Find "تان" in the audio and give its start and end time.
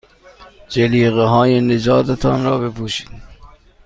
2.11-2.43